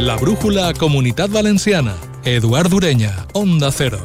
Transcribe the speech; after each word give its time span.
La 0.00 0.16
brújula 0.16 0.72
Comunitat 0.72 1.30
Valenciana. 1.30 1.94
Eduard 2.24 2.72
Ureña, 2.72 3.26
Onda 3.34 3.70
Cero. 3.70 4.00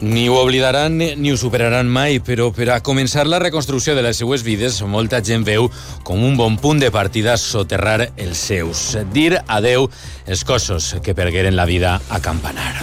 Ni 0.00 0.28
ho 0.28 0.34
oblidaran 0.40 0.98
ni 0.98 1.30
ho 1.30 1.36
superaran 1.36 1.86
mai, 1.86 2.18
però 2.18 2.48
per 2.50 2.72
a 2.74 2.80
començar 2.82 3.28
la 3.30 3.38
reconstrucció 3.38 3.94
de 3.94 4.02
les 4.02 4.18
seues 4.18 4.42
vides, 4.42 4.82
molta 4.82 5.22
gent 5.22 5.46
veu 5.46 5.70
com 6.02 6.26
un 6.26 6.34
bon 6.36 6.58
punt 6.58 6.82
de 6.82 6.90
partida 6.90 7.38
soterrar 7.38 8.10
els 8.16 8.42
seus. 8.50 8.82
Dir 9.14 9.38
adeu 9.46 9.86
els 10.26 10.42
cossos 10.42 10.96
que 11.00 11.14
pergueren 11.14 11.54
la 11.54 11.64
vida 11.64 12.00
a 12.10 12.18
Campanar. 12.18 12.74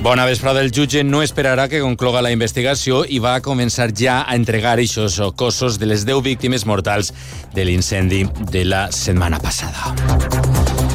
Bona 0.00 0.24
vesprada. 0.24 0.60
El 0.62 0.70
jutge 0.70 1.02
no 1.02 1.22
esperarà 1.22 1.66
que 1.68 1.80
concloga 1.82 2.22
la 2.22 2.30
investigació 2.30 3.02
i 3.02 3.18
va 3.18 3.40
començar 3.42 3.88
ja 3.90 4.20
a 4.22 4.36
entregar 4.38 4.76
aquests 4.76 5.18
cossos 5.36 5.78
de 5.78 5.88
les 5.90 6.04
10 6.06 6.22
víctimes 6.22 6.64
mortals 6.66 7.12
de 7.54 7.64
l'incendi 7.66 8.22
de 8.52 8.64
la 8.64 8.92
setmana 8.92 9.40
passada. 9.42 9.94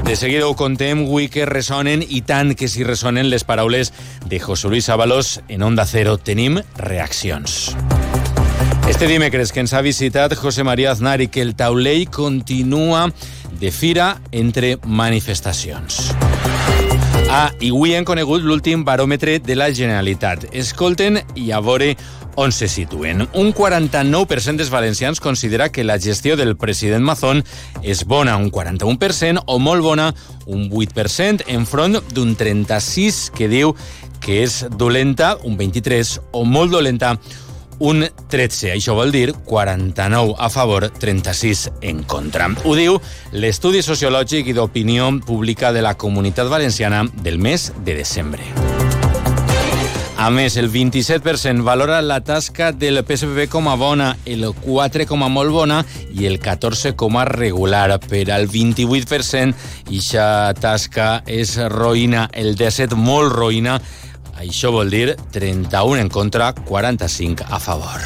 De 0.03 0.15
seguida 0.15 0.47
ho 0.47 0.55
contem, 0.55 1.03
avui 1.03 1.27
que 1.31 1.45
ressonen 1.45 2.03
i 2.03 2.21
tant 2.27 2.55
que 2.55 2.67
si 2.67 2.83
ressonen 2.83 3.29
les 3.29 3.43
paraules 3.43 3.93
de 4.25 4.39
José 4.39 4.67
Luis 4.67 4.89
Ábalos 4.89 5.41
en 5.47 5.63
Onda 5.63 5.85
Cero. 5.85 6.17
Tenim 6.17 6.61
reaccions. 6.77 7.75
Este 8.87 9.07
dimecres 9.07 9.51
que 9.51 9.63
ens 9.63 9.73
ha 9.73 9.81
visitat 9.81 10.35
José 10.35 10.63
María 10.63 10.91
Aznar 10.91 11.21
i 11.21 11.27
que 11.27 11.41
el 11.41 11.55
taulell 11.55 12.09
continua 12.11 13.09
de 13.59 13.71
fira 13.71 14.17
entre 14.31 14.77
manifestacions. 14.83 16.11
Ah, 17.29 17.51
i 17.59 17.69
avui 17.71 17.93
hem 17.93 18.05
conegut 18.05 18.43
l'últim 18.45 18.83
baròmetre 18.85 19.39
de 19.41 19.55
la 19.55 19.69
Generalitat. 19.73 20.47
Escolten 20.53 21.19
i 21.35 21.51
a 21.51 21.59
veure 21.63 21.93
on 22.35 22.51
se 22.51 22.67
situen. 22.67 23.27
Un 23.33 23.53
49% 23.53 24.57
dels 24.57 24.71
valencians 24.73 25.19
considera 25.19 25.69
que 25.69 25.83
la 25.83 25.99
gestió 25.99 26.37
del 26.37 26.55
president 26.57 27.03
Mazón 27.05 27.43
és 27.81 28.03
bona, 28.05 28.37
un 28.37 28.51
41%, 28.51 29.43
o 29.45 29.59
molt 29.59 29.83
bona, 29.85 30.11
un 30.45 30.69
8%, 30.69 31.47
enfront 31.53 31.99
d'un 32.13 32.35
36% 32.37 33.33
que 33.37 33.49
diu 33.51 33.75
que 34.23 34.41
és 34.43 34.63
dolenta, 34.77 35.35
un 35.43 35.57
23%, 35.59 36.29
o 36.31 36.45
molt 36.45 36.71
dolenta, 36.71 37.17
un 37.83 38.05
13. 38.31 38.71
Això 38.71 38.95
vol 38.95 39.11
dir 39.11 39.33
49 39.45 40.37
a 40.39 40.49
favor, 40.49 40.87
36 40.87 41.65
en 41.83 42.03
contra. 42.07 42.47
Ho 42.63 42.75
diu 42.79 42.95
l'estudi 43.35 43.83
sociològic 43.83 44.47
i 44.47 44.55
d'opinió 44.55 45.09
pública 45.27 45.73
de 45.75 45.83
la 45.83 45.97
Comunitat 45.99 46.47
Valenciana 46.47 47.03
del 47.25 47.39
mes 47.43 47.73
de 47.83 47.97
desembre. 47.99 48.47
A 50.15 50.29
més, 50.31 50.55
el 50.55 50.69
27% 50.71 51.65
valora 51.65 51.97
la 52.01 52.21
tasca 52.23 52.71
del 52.71 53.01
PSPB 53.03 53.49
com 53.51 53.67
a 53.67 53.73
bona, 53.75 54.13
el 54.23 54.45
4 54.63 55.03
com 55.09 55.25
a 55.25 55.27
molt 55.27 55.51
bona 55.51 55.81
i 56.15 56.29
el 56.29 56.39
14 56.39 56.93
com 56.95 57.17
a 57.19 57.25
regular. 57.27 57.97
Per 57.99 58.23
al 58.31 58.47
28%, 58.47 59.51
ixa 59.91 60.53
tasca 60.61 61.09
és 61.27 61.57
roïna, 61.67 62.29
el 62.31 62.55
17 62.55 62.95
molt 62.95 63.35
roïna 63.35 63.81
això 64.37 64.71
vol 64.71 64.89
dir 64.89 65.15
31 65.31 66.01
en 66.01 66.09
contra, 66.09 66.53
45 66.53 67.45
a 67.49 67.59
favor. 67.59 68.01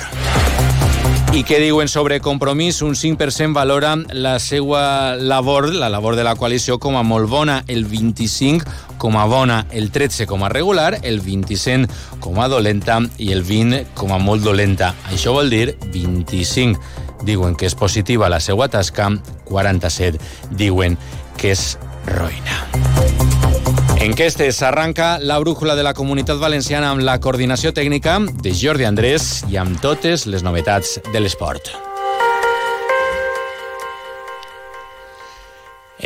I 1.36 1.44
què 1.44 1.59
diuen 1.59 1.89
sobre 1.92 2.22
compromís? 2.23 2.80
Un 2.81 2.95
5% 2.95 3.53
valora 3.53 3.92
la 4.16 4.38
seva 4.39 5.16
labor, 5.16 5.67
la 5.73 5.89
labor 5.89 6.16
de 6.16 6.23
la 6.23 6.36
coalició, 6.39 6.80
com 6.80 6.95
a 6.97 7.03
molt 7.03 7.30
bona, 7.30 7.59
el 7.67 7.84
25 7.86 8.97
com 8.97 9.17
a 9.19 9.25
bona, 9.30 9.66
el 9.72 9.92
13 9.92 10.25
com 10.25 10.44
a 10.44 10.50
regular, 10.50 10.97
el 11.03 11.19
27 11.22 11.86
com 12.23 12.39
a 12.41 12.47
dolenta 12.47 13.02
i 13.19 13.34
el 13.36 13.44
20 13.44 13.94
com 13.94 14.16
a 14.16 14.22
molt 14.23 14.47
dolenta. 14.47 14.94
Això 15.12 15.36
vol 15.36 15.52
dir 15.52 15.75
25 15.94 16.80
diuen 17.28 17.56
que 17.59 17.67
és 17.67 17.75
positiva 17.75 18.31
la 18.31 18.39
seva 18.39 18.69
tasca, 18.72 19.12
47 19.45 20.56
diuen 20.58 20.97
que 21.38 21.52
és 21.53 21.73
roïna. 22.07 22.87
Enquestes 24.00 24.62
arranca 24.62 25.18
la 25.18 25.40
brújula 25.40 25.75
de 25.75 25.81
la 25.81 25.96
Comunitat 25.97 26.38
Valenciana 26.38 26.91
amb 26.94 27.02
la 27.02 27.18
coordinació 27.18 27.74
tècnica 27.74 28.19
de 28.46 28.53
Jordi 28.53 28.85
Andrés 28.85 29.41
i 29.50 29.58
amb 29.58 29.81
totes 29.81 30.30
les 30.30 30.46
novetats 30.46 31.00
de 31.09 31.19
l'esport. 31.19 31.87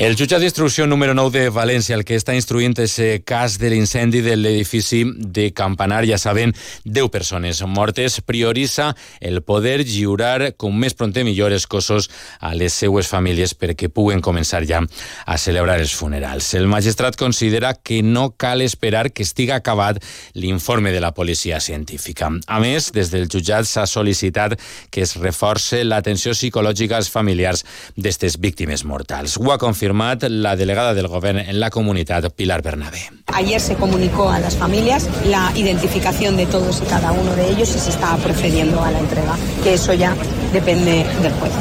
El 0.02 0.16
jutjat 0.18 0.42
d'instrucció 0.42 0.88
número 0.90 1.14
9 1.14 1.44
de 1.44 1.50
València, 1.54 1.94
el 1.94 2.02
que 2.02 2.16
està 2.18 2.34
instruint 2.34 2.74
aquest 2.74 3.22
cas 3.22 3.60
de 3.62 3.70
l'incendi 3.70 4.24
de 4.26 4.32
l'edifici 4.34 5.04
de 5.06 5.52
Campanar, 5.54 6.00
ja 6.10 6.18
saben, 6.18 6.56
10 6.86 7.12
persones 7.14 7.60
mortes, 7.70 8.16
prioritza 8.26 8.96
el 9.20 9.44
poder 9.46 9.84
lliurar 9.86 10.56
com 10.58 10.74
més 10.74 10.98
pronte 10.98 11.22
millor 11.22 11.54
els 11.54 11.68
cossos 11.70 12.10
a 12.40 12.56
les 12.58 12.74
seues 12.74 13.12
famílies 13.14 13.54
perquè 13.54 13.92
puguen 13.94 14.26
començar 14.26 14.64
ja 14.66 14.80
a 14.82 15.38
celebrar 15.38 15.78
els 15.78 15.94
funerals. 15.94 16.50
El 16.58 16.66
magistrat 16.66 17.14
considera 17.14 17.76
que 17.76 18.02
no 18.02 18.32
cal 18.34 18.66
esperar 18.66 19.12
que 19.14 19.22
estiga 19.22 19.60
acabat 19.62 20.02
l'informe 20.34 20.90
de 20.90 21.06
la 21.06 21.14
policia 21.14 21.62
científica. 21.62 22.32
A 22.48 22.58
més, 22.58 22.90
des 22.90 23.14
del 23.14 23.30
jutjat 23.30 23.70
s'ha 23.70 23.86
sol·licitat 23.86 24.58
que 24.90 25.06
es 25.06 25.14
reforce 25.22 25.86
l'atenció 25.86 26.34
psicològica 26.34 26.98
als 26.98 27.14
familiars 27.14 27.62
d'aquestes 27.94 28.42
víctimes 28.42 28.82
mortals. 28.82 29.38
Ho 29.38 29.54
ha 29.54 29.62
confirmat 29.62 29.91
la 29.94 30.56
delegada 30.56 30.94
del 30.94 31.08
Gobierno 31.08 31.42
en 31.42 31.60
la 31.60 31.70
comunidad, 31.70 32.34
Pilar 32.34 32.62
Bernabé. 32.62 33.10
Ayer 33.28 33.60
se 33.60 33.76
comunicó 33.76 34.30
a 34.30 34.40
las 34.40 34.56
familias 34.56 35.10
la 35.28 35.52
identificación 35.56 36.38
de 36.38 36.46
todos 36.46 36.82
y 36.82 36.86
cada 36.86 37.12
uno 37.12 37.36
de 37.36 37.50
ellos 37.50 37.76
y 37.76 37.80
se 37.80 37.90
está 37.90 38.16
procediendo 38.18 38.84
a 38.84 38.92
la 38.92 39.00
entrega, 39.00 39.38
que 39.64 39.74
eso 39.74 39.94
ya 39.94 40.16
depende 40.54 41.06
del 41.22 41.34
juez. 41.34 41.52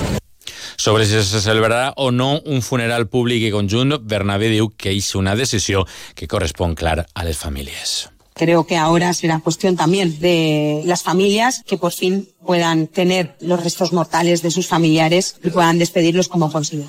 Sobre 0.76 1.04
si 1.04 1.22
se 1.22 1.42
celebrarà 1.42 1.92
o 1.96 2.10
no 2.10 2.40
un 2.40 2.62
funeral 2.62 3.04
públic 3.06 3.42
i 3.44 3.50
conjunt, 3.52 3.98
Bernabé 4.00 4.48
diu 4.48 4.70
que 4.72 4.94
és 4.96 5.10
una 5.14 5.34
decisió 5.36 5.84
que 6.16 6.24
correspon 6.26 6.72
clar 6.72 7.04
a 7.12 7.24
les 7.26 7.36
famílies. 7.36 8.08
Creo 8.32 8.64
que 8.64 8.78
ahora 8.78 9.12
será 9.12 9.40
cuestión 9.40 9.76
también 9.76 10.18
de 10.20 10.80
las 10.86 11.02
familias 11.02 11.62
que 11.66 11.76
por 11.76 11.92
fin 11.92 12.30
puedan 12.46 12.86
tener 12.86 13.36
los 13.40 13.62
restos 13.62 13.92
mortales 13.92 14.40
de 14.40 14.50
sus 14.50 14.68
familiares 14.68 15.36
y 15.44 15.50
puedan 15.50 15.78
despedirlos 15.78 16.28
como 16.28 16.50
consideren. 16.50 16.88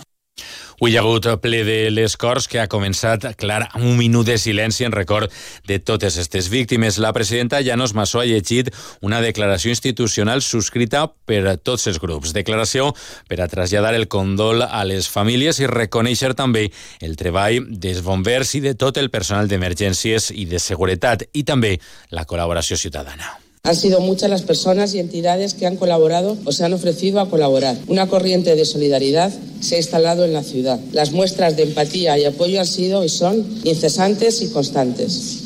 Avui 0.82 0.96
hi 0.96 0.98
ha 0.98 1.02
hagut 1.04 1.28
ple 1.44 1.60
de 1.62 1.92
les 1.94 2.16
Corts 2.18 2.48
que 2.50 2.58
ha 2.58 2.64
començat, 2.66 3.28
clar, 3.38 3.68
amb 3.68 3.84
un 3.86 4.00
minut 4.00 4.26
de 4.26 4.40
silenci 4.42 4.88
en 4.88 4.96
record 4.96 5.30
de 5.70 5.76
totes 5.78 6.16
aquestes 6.18 6.48
víctimes. 6.50 6.98
La 6.98 7.12
presidenta 7.14 7.60
Llanos 7.62 7.94
Massó 7.94 8.24
ha 8.24 8.26
llegit 8.26 8.72
una 9.06 9.20
declaració 9.22 9.70
institucional 9.70 10.42
subscrita 10.42 11.04
per 11.30 11.60
tots 11.62 11.86
els 11.92 12.02
grups. 12.02 12.34
Declaració 12.34 12.96
per 13.30 13.44
a 13.46 13.50
traslladar 13.52 13.94
el 13.94 14.08
condol 14.10 14.66
a 14.66 14.82
les 14.90 15.06
famílies 15.06 15.62
i 15.62 15.70
reconèixer 15.70 16.34
també 16.34 16.66
el 16.98 17.14
treball 17.14 17.70
dels 17.70 18.02
bombers 18.02 18.56
i 18.58 18.66
de 18.66 18.74
tot 18.74 18.98
el 18.98 19.14
personal 19.14 19.54
d'emergències 19.54 20.32
i 20.34 20.50
de 20.50 20.58
seguretat 20.58 21.30
i 21.38 21.46
també 21.46 21.76
la 22.10 22.26
col·laboració 22.26 22.82
ciutadana. 22.88 23.41
Han 23.64 23.76
sido 23.76 24.00
muchas 24.00 24.32
las 24.32 24.42
personas 24.42 24.96
y 24.96 25.00
entidades 25.00 25.54
que 25.54 25.68
han 25.68 25.76
colaborado 25.76 26.36
o 26.46 26.52
se 26.52 26.66
han 26.66 26.74
ofrecido 26.74 27.20
a 27.20 27.30
colaborar. 27.30 27.78
Una 27.88 28.08
corriente 28.08 28.56
de 28.56 28.66
solidaridad 28.66 29.32
se 29.60 29.76
ha 29.76 29.78
instalado 29.78 30.26
en 30.26 30.34
la 30.34 30.42
ciudad. 30.42 30.80
Las 30.94 31.12
muestras 31.12 31.56
de 31.56 31.64
empatía 31.64 32.18
y 32.18 32.26
apoyo 32.26 32.60
han 32.60 32.66
sido 32.66 33.06
y 33.06 33.10
son 33.10 33.46
incesantes 33.64 34.42
y 34.42 34.50
constantes. 34.50 35.41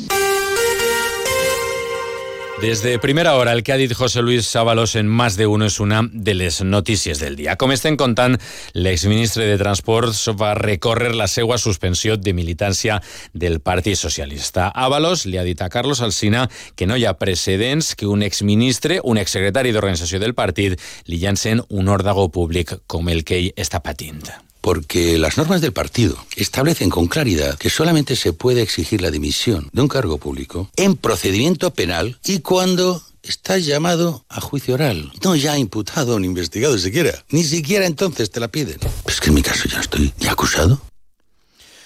Desde 2.62 2.98
primera 3.00 3.36
hora, 3.36 3.52
el 3.52 3.64
que 3.64 3.74
ha 3.74 3.78
dit 3.78 3.94
José 3.94 4.22
Luis 4.22 4.46
Sábalos 4.48 4.96
en 4.96 5.08
Más 5.08 5.36
de 5.36 5.46
Uno 5.46 5.66
és 5.66 5.82
una 5.84 6.08
de 6.12 6.34
les 6.34 6.62
notícies 6.64 7.20
del 7.20 7.36
dia. 7.36 7.58
Com 7.60 7.74
estem 7.76 7.98
contant, 8.00 8.38
l'exministre 8.74 9.44
de 9.44 9.58
Transports 9.60 10.24
va 10.40 10.54
recórrer 10.56 11.12
la 11.20 11.28
seva 11.28 11.58
suspensió 11.60 12.16
de 12.16 12.34
militància 12.34 13.02
del 13.34 13.60
Partit 13.60 14.00
Socialista. 14.00 14.70
Ábalos 14.72 15.26
li 15.28 15.38
ha 15.38 15.44
dit 15.44 15.62
a 15.62 15.70
Carlos 15.70 16.00
Alsina 16.02 16.48
que 16.80 16.88
no 16.88 16.96
hi 16.96 17.04
ha 17.06 17.20
precedents 17.20 17.94
que 17.94 18.08
un 18.08 18.24
exministre, 18.24 19.02
un 19.04 19.20
exsecretari 19.20 19.76
d'organització 19.76 20.24
del 20.24 20.34
partit, 20.34 20.80
li 21.12 21.20
llancen 21.20 21.62
un 21.70 21.92
òrdago 21.92 22.32
públic 22.32 22.80
com 22.88 23.12
el 23.12 23.28
que 23.28 23.42
ell 23.44 23.54
està 23.60 23.84
patint. 23.84 24.24
Porque 24.66 25.20
las 25.20 25.38
normas 25.38 25.62
del 25.62 25.74
partido 25.74 26.18
establecen 26.36 26.90
con 26.90 27.06
claridad 27.06 27.56
que 27.56 27.70
solamente 27.70 28.16
se 28.16 28.34
puede 28.34 28.64
exigir 28.64 29.00
la 29.00 29.12
dimisión 29.12 29.70
de 29.72 29.84
un 29.84 29.88
cargo 29.88 30.18
público 30.18 30.72
en 30.76 30.96
procedimiento 30.96 31.70
penal 31.70 32.18
y 32.26 32.40
cuando 32.40 33.04
estás 33.22 33.64
llamado 33.68 34.26
a 34.28 34.42
juicio 34.42 34.74
oral. 34.74 35.12
No 35.24 35.36
ya 35.36 35.56
imputado 35.60 36.20
ni 36.20 36.26
investigado 36.26 36.80
siquiera. 36.80 37.24
Ni 37.30 37.44
siquiera 37.44 37.86
entonces 37.86 38.32
te 38.32 38.40
la 38.40 38.48
piden. 38.48 38.80
Es 39.06 39.22
que 39.22 39.30
en 39.30 39.36
mi 39.36 39.44
caso 39.44 39.70
ya 39.70 39.82
estoy 39.82 40.12
ya 40.18 40.32
acusado. 40.32 40.82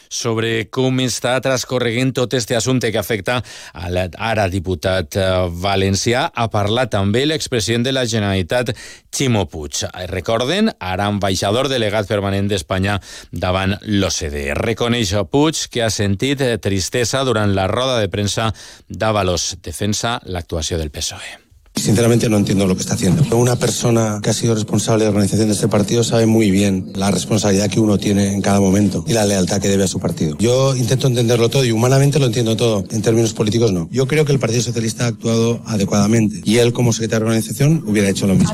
Sobre 0.10 0.68
com 0.74 1.00
està 1.04 1.38
transcorreguent 1.46 2.12
tot 2.18 2.34
este 2.34 2.58
assumpte 2.58 2.92
que 2.92 3.00
afecta 3.00 3.40
a 3.74 3.90
l'ara 3.94 4.48
diputat 4.52 5.16
eh, 5.16 5.28
valencià. 5.64 6.28
Ha 6.34 6.50
parlat 6.52 6.92
també 6.98 7.26
l'expresident 7.28 7.86
de 7.86 7.94
la 7.96 8.06
Generalitat, 8.10 8.74
Ximo 9.16 9.46
Puig. 9.50 9.86
Recorden, 10.10 10.74
ara 10.80 11.10
ambaixador 11.10 11.70
delegat 11.72 12.10
permanent 12.10 12.50
d'Espanya 12.50 13.00
davant 13.32 13.78
l'OCDE. 13.86 14.56
Reconeix 14.60 15.14
Puig 15.30 15.68
que 15.70 15.86
ha 15.86 15.92
sentit 15.94 16.42
tristesa 16.64 17.24
durant 17.28 17.54
la 17.56 17.70
roda 17.70 18.00
de 18.02 18.10
premsa 18.10 18.50
d'Avalos. 18.90 19.56
Defensa 19.64 20.18
l'actuació 20.26 20.82
del 20.82 20.92
PSOE. 20.92 21.49
Sinceramente 21.80 22.30
no 22.30 22.38
entiendo 22.38 22.68
lo 22.68 22.76
que 22.76 22.82
está 22.82 22.96
haciendo. 22.96 23.24
Una 23.36 23.56
persona 23.56 24.20
que 24.22 24.30
ha 24.30 24.34
sido 24.34 24.54
responsable 24.54 25.06
de 25.06 25.12
la 25.12 25.16
organización 25.16 25.48
de 25.48 25.54
este 25.54 25.68
partido 25.68 26.04
sabe 26.04 26.26
muy 26.26 26.52
bien 26.52 26.92
la 26.96 27.12
responsabilidad 27.12 27.70
que 27.70 27.80
uno 27.80 27.98
tiene 27.98 28.34
en 28.34 28.42
cada 28.42 28.60
momento 28.60 29.04
y 29.08 29.14
la 29.14 29.26
lealtad 29.26 29.62
que 29.62 29.70
debe 29.70 29.84
a 29.84 29.88
su 29.88 30.00
partido. 30.00 30.38
Yo 30.40 30.76
intento 30.76 31.08
entenderlo 31.08 31.50
todo 31.50 31.66
y 31.66 31.72
humanamente 31.72 32.20
lo 32.20 32.26
entiendo 32.26 32.56
todo. 32.56 32.84
En 32.92 33.02
términos 33.02 33.34
políticos 33.34 33.72
no. 33.72 33.88
Yo 33.92 34.08
creo 34.08 34.26
que 34.26 34.32
el 34.32 34.40
Partido 34.40 34.62
Socialista 34.62 35.06
ha 35.06 35.08
actuado 35.08 35.62
adecuadamente 35.66 36.42
y 36.44 36.58
él 36.58 36.74
como 36.74 36.94
secretario 36.94 37.26
de 37.26 37.32
organización 37.32 37.84
hubiera 37.88 38.10
hecho 38.10 38.28
lo 38.28 38.36
mismo. 38.36 38.54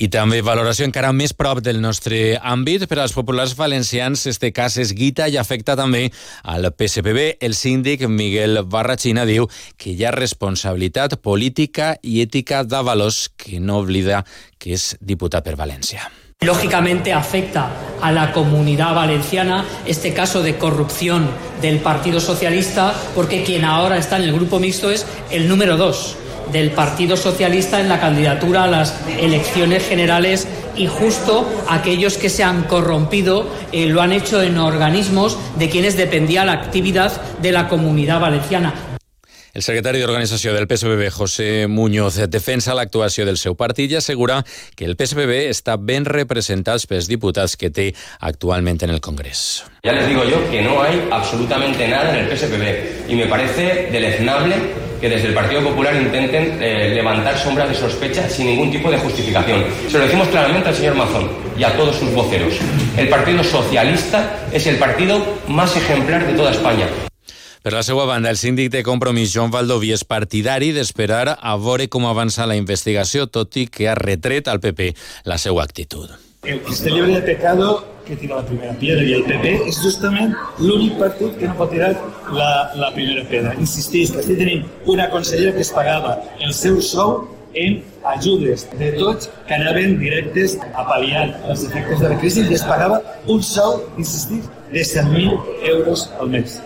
I 0.00 0.06
també 0.08 0.38
valoració 0.40 0.86
encara 0.88 1.10
més 1.12 1.34
prop 1.36 1.58
del 1.60 1.76
nostre 1.82 2.38
àmbit 2.40 2.86
per 2.88 3.02
als 3.02 3.12
populars 3.12 3.52
valencians. 3.58 4.22
Este 4.30 4.48
cas 4.56 4.78
és 4.80 4.94
guita 4.96 5.26
i 5.28 5.36
afecta 5.36 5.74
també 5.76 6.06
al 6.42 6.70
PSPB. 6.72 7.36
El 7.44 7.52
síndic 7.52 8.06
Miguel 8.08 8.62
Barrachina 8.64 9.26
diu 9.28 9.50
que 9.76 9.92
hi 9.92 10.06
ha 10.06 10.14
responsabilitat 10.16 11.18
política 11.20 11.92
i 12.00 12.22
ètica 12.24 12.62
d'Avalos, 12.64 13.26
que 13.36 13.60
no 13.60 13.82
oblida 13.84 14.22
que 14.56 14.72
és 14.78 14.94
diputat 15.04 15.44
per 15.44 15.58
València. 15.60 16.08
Lógicamente 16.40 17.12
afecta 17.12 17.68
a 18.00 18.10
la 18.10 18.32
comunidad 18.32 18.94
valenciana 18.94 19.66
este 19.84 20.14
caso 20.14 20.40
de 20.42 20.56
corrupción 20.56 21.28
del 21.60 21.80
Partido 21.80 22.20
Socialista 22.20 22.94
porque 23.14 23.44
quien 23.44 23.66
ahora 23.66 23.98
está 23.98 24.16
en 24.16 24.22
el 24.22 24.32
grupo 24.32 24.58
mixto 24.58 24.90
es 24.90 25.04
el 25.30 25.46
número 25.46 25.76
dos 25.76 26.16
del 26.52 26.70
Partido 26.72 27.16
Socialista 27.16 27.80
en 27.80 27.88
la 27.88 28.00
candidatura 28.00 28.64
a 28.64 28.66
las 28.66 28.94
elecciones 29.18 29.86
generales 29.86 30.46
y 30.76 30.86
justo 30.86 31.46
aquellos 31.68 32.16
que 32.16 32.28
se 32.28 32.44
han 32.44 32.64
corrompido 32.64 33.46
eh, 33.72 33.86
lo 33.86 34.00
han 34.00 34.12
hecho 34.12 34.42
en 34.42 34.58
organismos 34.58 35.38
de 35.58 35.68
quienes 35.68 35.96
dependía 35.96 36.44
la 36.44 36.52
actividad 36.52 37.12
de 37.40 37.52
la 37.52 37.68
comunidad 37.68 38.20
valenciana. 38.20 38.89
El 39.52 39.64
secretari 39.66 39.98
d'Organització 39.98 40.52
del 40.54 40.68
PSPB, 40.70 41.08
José 41.10 41.66
Muñoz, 41.66 42.20
defensa 42.30 42.74
l'actuació 42.78 43.24
del 43.26 43.38
seu 43.40 43.56
partit 43.58 43.90
i 43.90 43.96
assegura 43.98 44.44
que 44.78 44.86
el 44.86 44.94
PSPB 44.94 45.48
està 45.50 45.74
ben 45.74 46.06
representat 46.06 46.86
pels 46.86 47.08
diputats 47.10 47.56
que 47.58 47.72
té 47.74 47.88
actualment 48.20 48.78
en 48.86 48.94
el 48.94 49.00
Congrés. 49.02 49.64
Ya 49.82 49.92
les 49.92 50.06
digo 50.06 50.22
yo 50.24 50.38
que 50.52 50.62
no 50.62 50.82
hay 50.82 51.02
absolutamente 51.10 51.88
nada 51.88 52.14
en 52.14 52.24
el 52.24 52.30
PSPB 52.30 53.10
y 53.10 53.16
me 53.16 53.26
parece 53.26 53.88
deleznable 53.90 54.54
que 55.00 55.08
desde 55.08 55.28
el 55.28 55.34
Partido 55.34 55.62
Popular 55.64 55.96
intenten 55.96 56.62
eh, 56.62 56.92
levantar 56.94 57.36
sombras 57.36 57.70
de 57.70 57.74
sospecha 57.74 58.28
sin 58.28 58.46
ningún 58.46 58.70
tipo 58.70 58.90
de 58.90 58.98
justificación. 58.98 59.64
Se 59.88 59.98
lo 59.98 60.04
decimos 60.04 60.28
claramente 60.28 60.68
al 60.68 60.74
señor 60.76 60.94
Mazón 60.94 61.28
y 61.58 61.64
a 61.64 61.76
todos 61.76 61.96
sus 61.96 62.12
voceros. 62.12 62.54
El 62.96 63.08
Partido 63.08 63.42
Socialista 63.42 64.46
es 64.52 64.66
el 64.66 64.76
partido 64.76 65.38
más 65.48 65.74
ejemplar 65.76 66.26
de 66.26 66.34
toda 66.34 66.52
España. 66.52 66.86
Per 67.60 67.74
la 67.74 67.82
seva 67.84 68.06
banda, 68.08 68.30
el 68.32 68.38
síndic 68.40 68.70
de 68.72 68.80
Compromís, 68.80 69.34
Joan 69.34 69.50
Valdoví, 69.52 69.90
és 69.92 70.00
partidari 70.08 70.70
d'esperar 70.72 71.34
a 71.36 71.58
veure 71.60 71.90
com 71.92 72.06
avança 72.08 72.46
la 72.48 72.56
investigació, 72.56 73.26
tot 73.28 73.58
i 73.60 73.66
que 73.68 73.84
ha 73.90 73.96
retret 73.98 74.48
al 74.48 74.62
PP 74.64 74.94
la 75.28 75.36
seva 75.36 75.60
actitud. 75.66 76.08
El 76.48 76.62
que 76.64 76.72
esté 76.72 76.88
libre 76.88 77.18
de 77.18 77.20
pecado 77.20 77.84
que 78.06 78.16
tira 78.16 78.38
la 78.40 78.46
primera 78.46 78.72
piedra 78.80 79.04
i 79.04 79.12
el 79.12 79.26
PP 79.28 79.68
és 79.68 79.82
justament 79.84 80.32
l'únic 80.56 80.96
partit 81.02 81.36
que 81.36 81.50
no 81.50 81.58
pot 81.60 81.68
tirar 81.74 81.92
la, 82.32 82.48
la 82.80 82.88
primera 82.96 83.26
pedra. 83.28 83.52
Insistís 83.60 84.14
que 84.14 84.24
estic 84.24 84.40
tenint 84.40 84.64
una 84.88 85.10
consellera 85.12 85.52
que 85.52 85.60
es 85.60 85.74
pagava 85.76 86.16
el 86.40 86.56
seu 86.56 86.80
sou 86.80 87.26
en 87.52 87.82
ajudes 88.16 88.70
de 88.80 88.94
tots 88.96 89.28
que 89.44 89.58
anaven 89.60 89.98
directes 90.00 90.56
a 90.72 90.88
pal·liar 90.88 91.28
els 91.44 91.68
efectes 91.68 92.00
de 92.00 92.14
la 92.14 92.20
crisi 92.24 92.48
i 92.48 92.56
es 92.56 92.64
pagava 92.64 93.02
un 93.28 93.44
sou, 93.44 93.82
insistís, 93.98 94.48
de 94.72 94.80
100.000 94.80 95.68
euros 95.76 96.08
al 96.18 96.32
mes. 96.32 96.62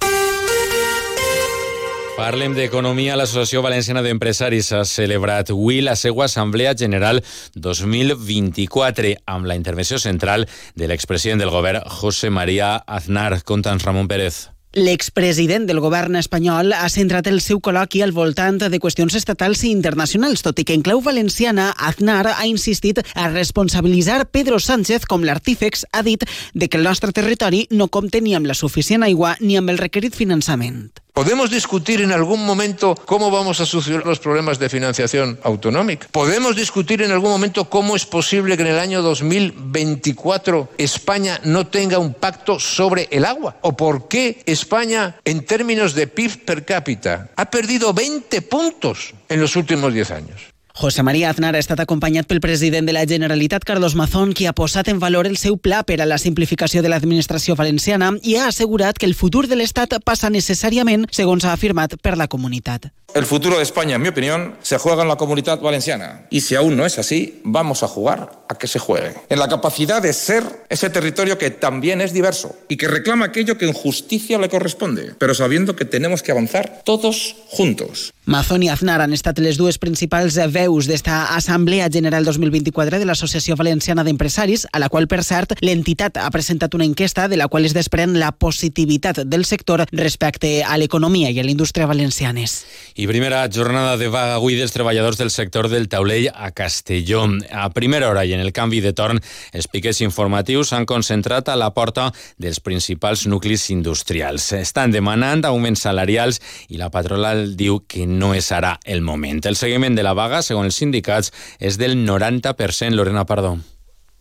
Parlem 2.15 2.53
d'economia. 2.55 3.17
L'Associació 3.19 3.59
Valenciana 3.65 4.03
d'Empresaris 4.05 4.69
ha 4.77 4.85
celebrat 4.87 5.51
avui 5.51 5.81
la 5.83 5.97
seva 5.99 6.29
Assemblea 6.29 6.71
General 6.79 7.19
2024 7.59 9.11
amb 9.27 9.51
la 9.51 9.57
intervenció 9.59 9.99
central 9.99 10.47
de 10.79 10.87
l'expresident 10.87 11.43
del 11.43 11.51
govern, 11.51 11.83
José 11.91 12.31
María 12.31 12.77
Aznar. 12.87 13.43
Conta'ns, 13.43 13.83
Ramon 13.83 14.07
Pérez. 14.07 14.45
L'expresident 14.79 15.67
del 15.67 15.83
govern 15.83 16.15
espanyol 16.19 16.73
ha 16.75 16.87
centrat 16.91 17.27
el 17.31 17.41
seu 17.43 17.59
col·loqui 17.59 18.03
al 18.07 18.15
voltant 18.15 18.63
de 18.63 18.79
qüestions 18.79 19.19
estatals 19.19 19.67
i 19.67 19.75
internacionals, 19.75 20.47
tot 20.47 20.63
i 20.63 20.65
que 20.67 20.79
en 20.79 20.87
clau 20.87 21.03
valenciana 21.03 21.73
Aznar 21.75 22.29
ha 22.31 22.47
insistit 22.47 23.03
a 23.15 23.29
responsabilitzar 23.35 24.31
Pedro 24.31 24.63
Sánchez 24.63 25.11
com 25.11 25.27
l'artífex 25.27 25.87
ha 25.91 26.07
dit 26.07 26.23
de 26.55 26.71
que 26.71 26.79
el 26.79 26.87
nostre 26.87 27.11
territori 27.11 27.67
no 27.71 27.91
compta 27.91 28.23
ni 28.23 28.39
amb 28.39 28.47
la 28.47 28.59
suficient 28.59 29.03
aigua 29.03 29.35
ni 29.41 29.59
amb 29.59 29.75
el 29.75 29.83
requerit 29.83 30.15
finançament. 30.15 30.93
¿Podemos 31.15 31.49
discutir 31.49 32.01
en 32.01 32.11
algún 32.11 32.45
momento 32.45 32.97
cómo 33.07 33.31
vamos 33.31 33.61
a 33.61 33.67
solucionar 33.67 34.05
los 34.05 34.19
problemas 34.19 34.59
de 34.59 34.69
financiación 34.69 35.39
autonómica? 35.45 36.09
¿Podemos 36.11 36.57
discutir 36.57 37.03
en 37.03 37.13
algún 37.13 37.31
momento 37.31 37.71
cómo 37.71 37.95
es 37.95 38.05
posible 38.05 38.57
que 38.57 38.65
en 38.65 38.71
el 38.71 38.81
año 38.81 39.01
2024 39.01 40.71
España 40.77 41.41
no 41.45 41.69
tenga 41.69 42.01
un 42.01 42.15
pacto 42.15 42.59
sobre 42.59 43.07
el 43.13 43.25
agua? 43.25 43.59
¿O 43.61 43.77
por 43.77 44.09
qué 44.09 44.43
España, 44.45 45.15
en 45.25 45.47
términos 45.47 45.95
de 45.95 46.09
PIB 46.09 46.45
per 46.45 46.65
cápita, 46.65 47.31
ha 47.37 47.49
perdido 47.49 47.95
20 47.95 48.43
puntos 48.43 49.15
en 49.29 49.41
los 49.41 49.55
últimos 49.55 49.95
10 49.95 50.11
años? 50.11 50.54
José 50.77 51.05
María 51.05 51.31
Aznar 51.31 51.55
ha 51.55 51.61
estat 51.63 51.79
acompanyat 51.79 52.27
pel 52.27 52.41
president 52.43 52.89
de 52.89 52.93
la 52.97 53.05
Generalitat, 53.07 53.63
Carlos 53.63 53.95
Mazón, 53.95 54.33
qui 54.35 54.49
ha 54.51 54.53
posat 54.59 54.89
en 54.91 54.99
valor 54.99 55.29
el 55.29 55.37
seu 55.39 55.55
pla 55.55 55.85
per 55.87 56.01
a 56.03 56.09
la 56.11 56.19
simplificació 56.19 56.83
de 56.83 56.91
l'administració 56.91 57.55
valenciana 57.55 58.11
i 58.27 58.35
ha 58.35 58.49
assegurat 58.49 58.99
que 58.99 59.07
el 59.07 59.15
futur 59.15 59.47
de 59.47 59.55
l'Estat 59.55 59.95
passa 60.03 60.33
necessàriament, 60.35 61.07
segons 61.15 61.47
ha 61.47 61.55
afirmat, 61.55 61.95
per 62.03 62.17
la 62.19 62.27
comunitat. 62.27 62.91
El 63.15 63.27
futuro 63.27 63.59
de 63.59 63.63
España, 63.63 63.95
en 63.95 64.03
mi 64.03 64.09
opinión, 64.09 64.57
se 64.63 64.77
juega 64.77 65.03
en 65.03 65.09
la 65.09 65.15
comunidad 65.15 65.61
valenciana. 65.61 66.27
Y 66.31 66.41
si 66.41 66.57
aún 66.57 66.77
no 66.77 66.85
es 66.85 66.99
así, 66.99 67.41
vamos 67.45 67.85
a 67.85 67.87
jugar 67.87 68.43
a 68.49 68.59
que 68.59 68.67
se 68.67 68.81
juegue. 68.81 69.15
En 69.29 69.39
la 69.39 69.47
capacidad 69.47 70.03
de 70.03 70.13
ser 70.13 70.43
ese 70.69 70.91
territorio 70.91 71.39
que 71.39 71.51
también 71.51 72.01
es 72.01 72.13
diverso 72.13 72.57
y 72.69 72.77
que 72.77 72.89
reclama 72.89 73.27
aquello 73.27 73.57
que 73.57 73.67
en 73.67 73.73
justicia 73.73 74.37
le 74.39 74.49
corresponde, 74.49 75.15
pero 75.17 75.33
sabiendo 75.33 75.77
que 75.77 75.85
tenemos 75.85 76.25
que 76.25 76.33
avanzar 76.33 76.83
todos 76.85 77.37
juntos. 77.47 78.13
Mazón 78.27 78.63
i 78.65 78.71
Aznar 78.73 79.03
han 79.05 79.13
estat 79.13 79.37
les 79.39 79.59
dues 79.61 79.77
principals 79.77 80.39
veus 80.49 80.64
d'esta 80.65 81.37
Assemblea 81.37 81.91
General 81.93 82.25
2024 82.25 82.99
de 82.99 83.05
l'Associació 83.05 83.53
Valenciana 83.55 84.03
d'Empresaris, 84.03 84.65
a 84.73 84.79
la 84.81 84.89
qual, 84.89 85.05
per 85.07 85.21
cert, 85.23 85.53
l'entitat 85.61 86.17
ha 86.17 86.31
presentat 86.33 86.73
una 86.75 86.87
enquesta 86.89 87.29
de 87.29 87.37
la 87.37 87.49
qual 87.53 87.67
es 87.69 87.75
desprèn 87.77 88.17
la 88.19 88.31
positivitat 88.33 89.21
del 89.29 89.45
sector 89.45 89.85
respecte 89.93 90.63
a 90.65 90.79
l'economia 90.81 91.29
i 91.31 91.39
a 91.39 91.45
la 91.45 91.53
indústria 91.53 91.87
valencianes. 91.87 92.65
I 92.97 93.07
primera 93.07 93.43
jornada 93.53 93.99
de 94.01 94.09
vaga 94.09 94.39
avui 94.39 94.57
dels 94.57 94.73
treballadors 94.73 95.21
del 95.21 95.31
sector 95.31 95.69
del 95.69 95.91
taulell 95.93 96.31
a 96.33 96.51
Castelló. 96.57 97.27
A 97.53 97.69
primera 97.77 98.09
hora 98.09 98.25
i 98.25 98.33
en 98.33 98.41
el 98.41 98.53
canvi 98.57 98.81
de 98.81 98.95
torn, 98.97 99.21
els 99.53 99.69
piquets 99.69 100.01
informatius 100.01 100.73
s'han 100.73 100.89
concentrat 100.89 101.53
a 101.53 101.59
la 101.61 101.75
porta 101.77 102.09
dels 102.39 102.61
principals 102.65 103.27
nuclis 103.29 103.69
industrials. 103.71 104.51
Estan 104.57 104.97
demanant 104.97 105.45
augments 105.45 105.85
salarials 105.85 106.41
i 106.69 106.81
la 106.81 106.89
patronal 106.89 107.53
diu 107.55 107.83
que 107.85 108.09
no 108.09 108.33
és 108.33 108.49
ara 108.51 108.79
el 108.85 109.05
moment. 109.05 109.45
El 109.45 109.61
seguiment 109.61 109.95
de 109.95 110.03
la 110.03 110.17
vaga, 110.17 110.41
segons 110.55 110.71
els 110.71 110.81
sindicats, 110.81 111.33
és 111.59 111.79
del 111.81 111.99
90%. 112.07 112.95
Lorena 112.95 113.27
Pardó. 113.27 113.59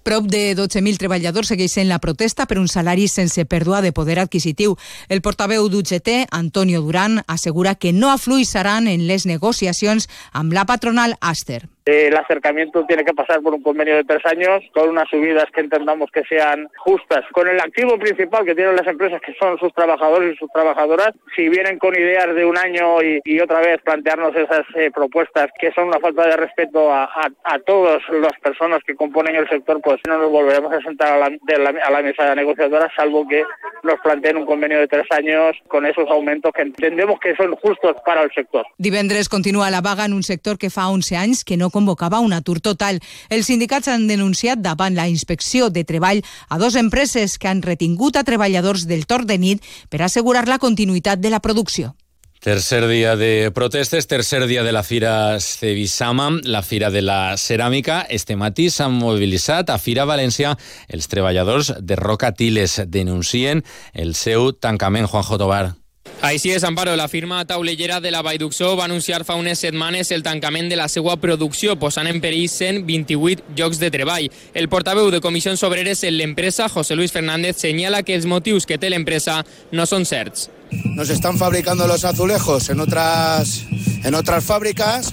Prop 0.04 0.26
de 0.28 0.52
12.000 0.52 1.00
treballadors 1.00 1.48
segueixen 1.54 1.88
la 1.88 2.02
protesta 2.04 2.44
per 2.44 2.58
un 2.60 2.68
salari 2.68 3.08
sense 3.08 3.46
pèrdua 3.48 3.80
de 3.82 3.94
poder 3.96 4.18
adquisitiu. 4.20 4.76
El 5.08 5.24
portaveu 5.24 5.70
d'UGT, 5.72 6.28
Antonio 6.30 6.82
Duran, 6.84 7.22
assegura 7.26 7.76
que 7.76 7.94
no 7.96 8.12
afluixaran 8.12 8.92
en 8.92 9.08
les 9.08 9.24
negociacions 9.26 10.10
amb 10.34 10.52
la 10.52 10.68
patronal 10.68 11.16
Aster. 11.22 11.73
El 11.86 12.16
acercamiento 12.16 12.86
tiene 12.86 13.04
que 13.04 13.14
pasar 13.14 13.42
por 13.42 13.54
un 13.54 13.62
convenio 13.62 13.96
de 13.96 14.04
tres 14.04 14.26
años 14.26 14.64
con 14.74 14.90
unas 14.90 15.10
subidas 15.10 15.46
que 15.54 15.62
entendamos 15.62 16.10
que 16.12 16.24
sean 16.24 16.70
justas. 16.78 17.26
Con 17.32 17.48
el 17.48 17.60
activo 17.60 17.98
principal 17.98 18.46
que 18.46 18.56
tienen 18.56 18.76
las 18.76 18.88
empresas, 18.88 19.22
que 19.22 19.34
son 19.36 19.58
sus 19.60 19.74
trabajadores 19.74 20.34
y 20.34 20.38
sus 20.38 20.50
trabajadoras, 20.52 21.12
si 21.36 21.50
vienen 21.50 21.80
con 21.80 21.94
ideas 21.94 22.34
de 22.34 22.46
un 22.46 22.58
año 22.58 23.02
y, 23.02 23.20
y 23.26 23.40
otra 23.40 23.60
vez 23.60 23.82
plantearnos 23.82 24.36
esas 24.36 24.64
eh, 24.76 24.92
propuestas 24.94 25.50
que 25.60 25.72
son 25.74 25.88
una 25.88 26.00
falta 26.00 26.28
de 26.28 26.38
respeto 26.38 26.92
a, 26.92 27.04
a, 27.04 27.30
a 27.44 27.60
todas 27.60 28.02
las 28.10 28.34
personas 28.42 28.80
que 28.86 28.96
componen 28.96 29.36
el 29.36 29.50
sector, 29.50 29.82
pues 29.82 30.00
no 30.08 30.18
nos 30.18 30.32
volveremos 30.32 30.72
a 30.72 30.82
sentar 30.82 31.14
a 31.14 31.18
la, 31.18 31.30
de 31.30 31.58
la, 31.58 31.70
a 31.84 31.92
la 31.92 32.02
mesa 32.02 32.34
negociadora, 32.36 32.92
salvo 32.96 33.28
que 33.28 33.44
nos 33.84 34.00
planteen 34.00 34.38
un 34.38 34.46
convenio 34.46 34.80
de 34.80 34.88
tres 34.88 35.06
años 35.12 35.56
con 35.68 35.86
esos 35.86 36.10
aumentos 36.10 36.52
que 36.56 36.62
entendemos 36.62 37.20
que 37.20 37.36
son 37.36 37.56
justos 37.56 37.96
para 38.06 38.24
el 38.24 38.32
sector. 38.34 38.66
Divendres 38.78 39.28
continua 39.28 39.70
la 39.70 39.82
vaga 39.82 40.06
en 40.06 40.14
un 40.14 40.24
sector 40.24 40.58
que 40.58 40.70
fa 40.70 40.88
11 40.88 41.18
anys 41.18 41.44
que 41.44 41.58
no 41.58 41.70
convocava 41.74 42.22
un 42.22 42.38
atur 42.38 42.60
total. 42.62 43.02
Els 43.34 43.50
sindicats 43.50 43.90
han 43.90 44.08
denunciat 44.08 44.62
davant 44.62 44.94
la 44.96 45.10
inspecció 45.10 45.72
de 45.74 45.84
treball 45.84 46.22
a 46.48 46.62
dos 46.62 46.78
empreses 46.80 47.40
que 47.42 47.50
han 47.50 47.66
retingut 47.66 48.16
a 48.16 48.24
treballadors 48.24 48.88
del 48.88 49.08
torn 49.10 49.28
de 49.28 49.42
nit 49.42 49.68
per 49.90 50.06
assegurar 50.06 50.48
la 50.48 50.62
continuïtat 50.62 51.20
de 51.20 51.34
la 51.34 51.42
producció. 51.42 51.96
Tercer 52.44 52.90
dia 52.90 53.16
de 53.16 53.52
protestes, 53.56 54.06
tercer 54.12 54.48
dia 54.48 54.64
de 54.64 54.74
la 54.76 54.84
Fira 54.84 55.40
Cevisama, 55.40 56.42
la 56.44 56.62
Fira 56.62 56.90
de 56.92 57.02
la 57.02 57.38
Ceràmica. 57.38 58.02
Este 58.10 58.36
matí 58.36 58.68
s'han 58.70 58.98
mobilitzat 59.00 59.72
a 59.72 59.78
Fira 59.80 60.04
València 60.04 60.52
els 60.90 61.08
treballadors 61.08 61.72
de 61.80 61.96
Roca 61.96 62.34
Tiles. 62.36 62.82
Denuncien 62.92 63.64
el 63.94 64.12
seu 64.14 64.52
tancament, 64.52 65.08
Juanjo 65.08 65.40
Tobar. 65.40 65.83
Així 66.24 66.54
és, 66.56 66.64
Amparo, 66.64 66.94
la 66.96 67.10
firma 67.12 67.42
taulellera 67.44 68.00
de 68.00 68.12
la 68.12 68.22
Baiduxó 68.24 68.78
va 68.80 68.86
anunciar 68.86 69.26
fa 69.28 69.36
unes 69.36 69.60
setmanes 69.60 70.12
el 70.16 70.24
tancament 70.24 70.70
de 70.72 70.78
la 70.80 70.88
seva 70.88 71.18
producció, 71.20 71.76
posant 71.80 72.08
en 72.08 72.22
perill 72.24 72.48
128 72.48 73.56
llocs 73.58 73.80
de 73.82 73.90
treball. 73.92 74.30
El 74.54 74.70
portaveu 74.72 75.10
de 75.12 75.20
Comissions 75.20 75.64
Obreres 75.68 76.06
en 76.08 76.16
l'empresa, 76.16 76.70
José 76.72 76.96
Luis 76.96 77.12
Fernández, 77.12 77.60
senyala 77.60 78.04
que 78.04 78.16
els 78.16 78.26
motius 78.26 78.64
que 78.66 78.80
té 78.80 78.88
l'empresa 78.88 79.42
no 79.72 79.84
són 79.86 80.08
certs. 80.08 80.50
Nos 80.96 81.10
están 81.10 81.38
fabricando 81.38 81.88
los 81.88 82.06
azulejos 82.06 82.70
en 82.70 82.80
otras, 82.80 83.66
en 84.04 84.16
otras 84.16 84.46
fábricas, 84.46 85.12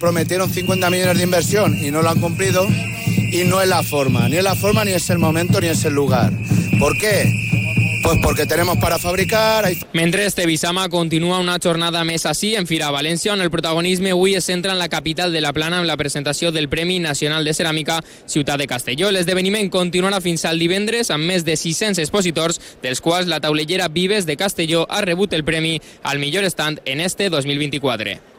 prometieron 0.00 0.48
50 0.48 0.88
millones 0.90 1.18
de 1.18 1.24
inversión 1.24 1.76
y 1.84 1.90
no 1.90 2.00
lo 2.00 2.10
han 2.10 2.20
cumplido 2.20 2.66
y 2.66 3.44
no 3.44 3.60
es 3.60 3.68
la 3.68 3.82
forma, 3.82 4.28
ni 4.28 4.36
es 4.36 4.44
la 4.44 4.54
forma, 4.54 4.84
ni 4.84 4.92
es 4.92 5.10
el 5.10 5.18
momento, 5.18 5.60
ni 5.60 5.68
es 5.68 5.84
el 5.84 5.94
lugar. 5.94 6.32
¿Por 6.78 6.96
qué? 6.98 7.55
Pues 8.06 8.18
porque 8.22 8.46
tenemos 8.46 8.78
para 8.78 9.00
fabricar... 9.00 9.64
Hay... 9.64 9.80
Mentre 9.92 10.26
este 10.26 10.46
Bisama 10.46 10.88
continua 10.88 11.40
una 11.40 11.58
jornada 11.60 12.04
més 12.06 12.22
així 12.30 12.52
en 12.54 12.68
Fira 12.70 12.92
València, 12.94 13.32
on 13.34 13.42
el 13.42 13.50
protagonisme 13.50 14.12
avui 14.14 14.36
es 14.38 14.46
centra 14.46 14.70
en 14.70 14.78
la 14.78 14.86
capital 14.86 15.34
de 15.34 15.42
la 15.42 15.50
Plana 15.52 15.80
amb 15.80 15.90
la 15.90 15.96
presentació 15.98 16.52
del 16.54 16.68
Premi 16.70 17.00
Nacional 17.02 17.42
de 17.42 17.50
Ceràmica 17.50 17.98
Ciutat 18.30 18.62
de 18.62 18.68
Castelló. 18.70 19.10
L'esdeveniment 19.10 19.72
continuarà 19.74 20.22
fins 20.22 20.46
al 20.46 20.62
divendres 20.62 21.10
amb 21.10 21.26
més 21.26 21.42
de 21.42 21.58
600 21.58 21.98
expositors, 22.04 22.62
dels 22.78 23.02
quals 23.02 23.26
la 23.26 23.42
taulellera 23.42 23.90
Vives 23.90 24.30
de 24.30 24.38
Castelló 24.38 24.86
ha 24.86 25.02
rebut 25.02 25.34
el 25.34 25.42
premi 25.42 25.80
al 26.04 26.22
millor 26.22 26.46
stand 26.46 26.86
en 26.86 27.02
este 27.02 27.26
2024. 27.28 28.35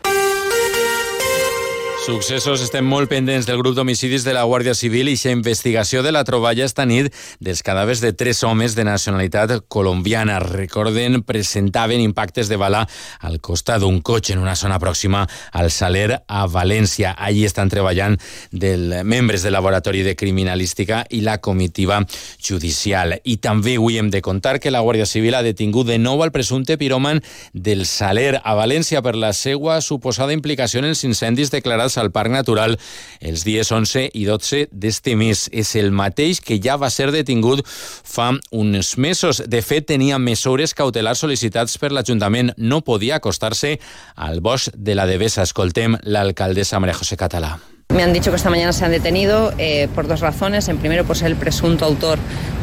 Successos, 2.07 2.61
estem 2.63 2.85
molt 2.87 3.09
pendents 3.11 3.43
del 3.43 3.57
grup 3.59 3.73
d'homicidis 3.75 4.23
de 4.23 4.31
la 4.31 4.45
Guàrdia 4.47 4.71
Civil 4.79 5.09
i 5.11 5.17
la 5.19 5.31
investigació 5.33 5.99
de 6.05 6.13
la 6.15 6.21
troballa 6.23 6.63
esta 6.63 6.85
nit 6.87 7.09
dels 7.43 7.59
cadàvers 7.67 7.99
de 7.99 8.13
tres 8.15 8.45
homes 8.47 8.77
de 8.77 8.85
nacionalitat 8.87 9.65
colombiana. 9.67 10.37
Recorden, 10.39 11.19
presentaven 11.27 11.99
impactes 11.99 12.47
de 12.47 12.55
bala 12.55 12.85
al 13.19 13.41
costat 13.43 13.81
d'un 13.83 13.99
cotxe 13.99 14.37
en 14.37 14.39
una 14.39 14.55
zona 14.55 14.77
pròxima 14.79 15.25
al 15.51 15.67
Saler 15.69 16.21
a 16.29 16.45
València. 16.47 17.11
Allí 17.11 17.43
estan 17.43 17.67
treballant 17.67 18.15
del, 18.53 19.03
membres 19.03 19.43
del 19.43 19.57
Laboratori 19.59 20.05
de 20.07 20.15
Criminalística 20.15 21.03
i 21.09 21.19
la 21.27 21.41
comitiva 21.43 21.99
judicial. 22.39 23.17
I 23.25 23.35
també 23.43 23.75
avui 23.75 23.99
hem 23.99 24.13
de 24.15 24.23
contar 24.23 24.61
que 24.63 24.71
la 24.71 24.79
Guàrdia 24.79 25.09
Civil 25.11 25.35
ha 25.35 25.43
detingut 25.43 25.91
de 25.91 25.99
nou 25.99 26.23
al 26.23 26.31
presumpte 26.31 26.79
piròman 26.79 27.19
del 27.51 27.83
Saler 27.83 28.39
a 28.39 28.55
València 28.55 29.03
per 29.03 29.17
la 29.19 29.33
seva 29.35 29.81
suposada 29.81 30.31
implicació 30.31 30.79
en 30.79 30.93
els 30.93 31.03
incendis 31.03 31.51
declarats 31.51 31.96
al 31.97 32.11
Parc 32.15 32.33
Natural 32.33 32.77
els 33.19 33.45
dies 33.47 33.71
11 33.71 34.07
i 34.13 34.25
12 34.27 34.67
d'este 34.71 35.15
mes. 35.19 35.47
És 35.51 35.75
el 35.79 35.91
mateix 35.91 36.41
que 36.41 36.59
ja 36.63 36.77
va 36.77 36.91
ser 36.93 37.11
detingut 37.11 37.63
fa 37.67 38.31
uns 38.51 38.95
mesos. 38.97 39.43
De 39.47 39.61
fet, 39.61 39.87
tenia 39.87 40.19
mesures 40.19 40.75
cautelars 40.77 41.23
sol·licitats 41.23 41.77
per 41.81 41.93
l'Ajuntament. 41.93 42.53
No 42.57 42.81
podia 42.81 43.17
acostar-se 43.21 43.77
al 44.15 44.41
bosc 44.41 44.75
de 44.75 44.95
la 44.95 45.07
Devesa. 45.09 45.45
Escoltem 45.47 45.97
l'alcaldessa 46.03 46.79
María 46.79 46.97
José 46.97 47.17
Català. 47.17 47.57
Me 47.97 48.03
han 48.03 48.13
dicho 48.13 48.29
que 48.29 48.37
esta 48.37 48.51
mañana 48.51 48.73
se 48.73 48.85
han 48.85 48.91
detenido 48.91 49.51
eh, 49.57 49.87
por 49.95 50.07
dos 50.07 50.19
razones. 50.19 50.67
En 50.67 50.77
primero, 50.77 51.03
por 51.03 51.17
ser 51.17 51.31
el 51.31 51.35
presunto 51.35 51.83
autor 51.83 52.19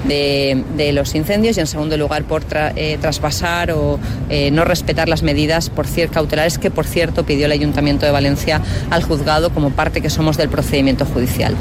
de, 0.07 0.93
los 0.95 1.13
incendios 1.17 1.57
y 1.57 1.61
en 1.61 1.67
segundo 1.67 1.97
lugar, 1.97 2.23
por 2.23 2.45
eh, 2.53 2.99
traspasar 3.01 3.73
o 3.73 3.99
eh, 4.29 4.53
no 4.53 4.65
respetar 4.65 5.09
las 5.09 5.25
medidas 5.25 5.71
por 5.71 5.87
cautelares 6.13 6.59
que, 6.59 6.71
por 6.71 6.87
cierto, 6.87 7.27
pidió 7.27 7.47
el 7.47 7.53
Ayuntamiento 7.53 8.07
de 8.07 8.13
Valencia 8.13 8.63
al 8.91 9.03
juzgado 9.03 9.51
como 9.51 9.71
parte 9.71 10.01
que 10.01 10.09
somos 10.09 10.37
del 10.37 10.51
procedimiento 10.51 11.05
judicial. 11.05 11.57